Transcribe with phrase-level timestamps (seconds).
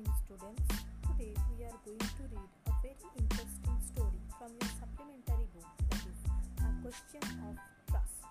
[0.00, 0.64] students.
[1.04, 6.00] Today we are going to read a very interesting story from your supplementary book that
[6.08, 6.20] is
[6.64, 7.60] A Question of
[7.92, 8.24] Trust.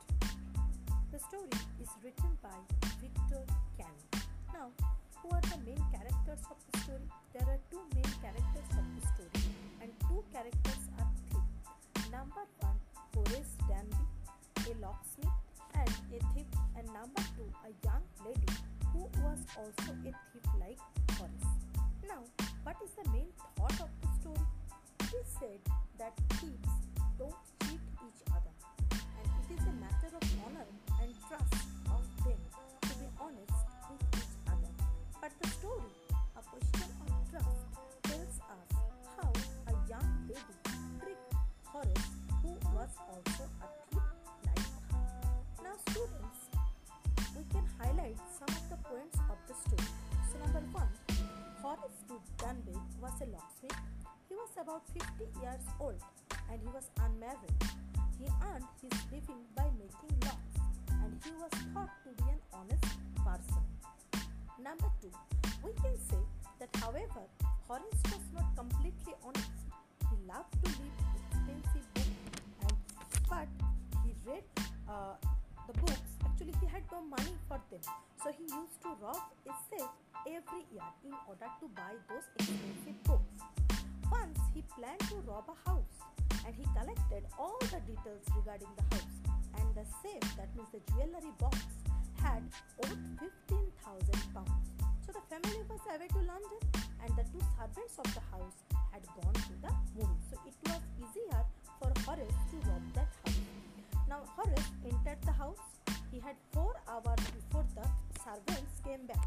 [1.14, 2.58] The story is written by
[2.98, 3.46] Victor
[3.78, 4.10] Canning.
[4.50, 4.74] Now,
[5.22, 7.06] who are the main characters of the story?
[7.30, 9.46] There are two main characters of the story
[9.86, 12.10] and two characters are thieves.
[12.10, 12.82] Number one,
[13.14, 14.02] Horace Danby,
[14.66, 15.38] a locksmith
[15.78, 18.02] and a thief and number two, a young
[19.22, 20.80] was also a thief like
[21.18, 21.52] Horace.
[22.08, 22.24] Now,
[22.64, 24.46] what is the main thought of the story?
[25.12, 25.60] Is said
[26.00, 26.72] that thieves
[27.20, 28.54] don't cheat each other,
[28.96, 30.66] and it is a matter of honor
[31.02, 31.54] and trust
[31.92, 32.40] of them
[32.82, 33.60] to be honest
[33.92, 34.72] with each other.
[35.20, 37.60] But the story, A Question of Trust,
[38.04, 38.70] tells us
[39.20, 39.32] how
[39.68, 40.58] a young lady
[41.04, 41.34] tricked
[41.66, 42.10] Horace,
[42.42, 43.41] who was also
[54.62, 55.98] about 50 years old
[56.52, 57.58] and he was unmarried.
[58.20, 60.54] He earned his living by making locks
[61.02, 62.86] and he was thought to be an honest
[63.26, 63.66] person.
[64.62, 65.10] Number two,
[65.66, 66.22] we can say
[66.60, 67.26] that however,
[67.68, 69.50] Horace was not completely honest.
[70.14, 72.22] He loved to read expensive books
[72.62, 72.78] and
[73.28, 73.50] but
[74.06, 74.46] he read
[74.88, 75.18] uh,
[75.66, 77.82] the books actually he had no money for them
[78.22, 79.18] so he used to rob
[79.50, 79.90] a safe
[80.28, 83.31] every year in order to buy those expensive books
[84.12, 85.96] once he planned to rob a house
[86.46, 89.16] and he collected all the details regarding the house.
[89.58, 91.58] And the safe that means the jewelry box
[92.20, 92.44] had
[92.78, 93.00] worth
[93.48, 94.68] 15000 pounds.
[95.08, 96.62] So the family was away to london
[97.02, 98.58] and the two servants of the house
[98.92, 100.22] had gone to the movie.
[100.30, 101.42] So it was easier
[101.80, 103.42] for horace to rob that house.
[104.12, 105.64] Now Horace entered the house.
[106.12, 107.88] He had four hours before the
[108.20, 109.24] servants came back.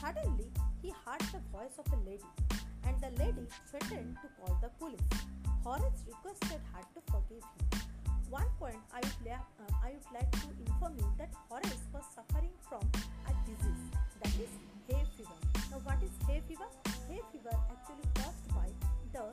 [0.00, 0.46] Suddenly,
[0.80, 2.30] he heard the voice of a lady,
[2.92, 5.00] and the lady threatened to call the police.
[5.64, 7.80] Horace requested her to forgive him.
[8.28, 12.04] One point I would, la- uh, I would like to inform you that Horace was
[12.14, 12.82] suffering from
[13.28, 13.84] a disease
[14.22, 14.52] that is
[14.88, 15.38] hay fever.
[15.70, 16.68] Now, what is hay fever?
[17.08, 18.68] Hay fever actually caused by
[19.12, 19.24] the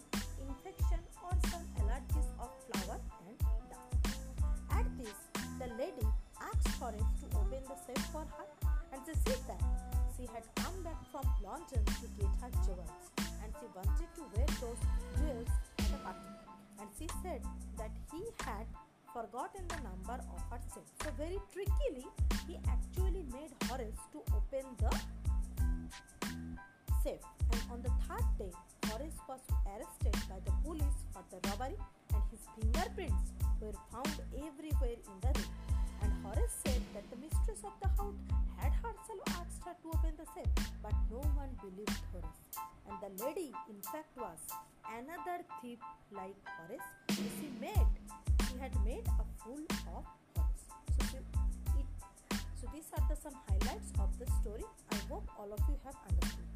[0.47, 4.19] infection or some allergies of flower and dust.
[4.71, 5.19] At this,
[5.59, 6.07] the lady
[6.39, 8.45] asked Horace to open the safe for her,
[8.93, 9.61] and she said that
[10.15, 13.18] she had come back from London to get her jewels,
[13.59, 14.81] she wanted to wear those
[15.19, 16.31] jewels at a party.
[16.79, 17.43] And she said
[17.77, 18.65] that he had
[19.13, 20.87] forgotten the number of her safe.
[21.03, 22.07] So very trickily,
[22.47, 24.91] he actually made Horace to open the
[27.03, 27.25] safe.
[27.51, 28.53] And on the third day,
[28.87, 31.75] Horace was arrested by the police for the robbery,
[32.13, 35.51] and his fingerprints were found everywhere in the room.
[36.01, 38.15] And Horace said that the mistress of the house
[38.57, 42.08] had herself asked her to open the safe, but no one believed Horace.
[43.09, 44.37] The lady, in fact, was
[44.85, 45.79] another thief
[46.11, 46.89] like Horace.
[47.09, 47.87] So she made,
[48.47, 49.65] she had made a fool
[49.95, 50.05] of
[50.35, 50.65] Horace.
[51.11, 51.85] So, it,
[52.61, 54.63] so these are the some highlights of the story.
[54.91, 56.48] I hope all of you have understood.